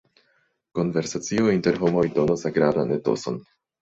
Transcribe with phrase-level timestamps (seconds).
[0.79, 3.39] Konversacio inter homoj donos agrablan etoson.